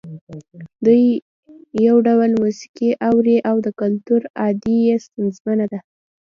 [0.85, 1.05] دوی
[1.87, 5.79] یو ډول موسیقي اوري خو د کلتور ادعا یې ستونزمنه ده.